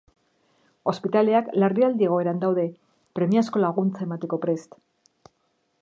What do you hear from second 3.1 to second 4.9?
premiazko laguntza emateko prest.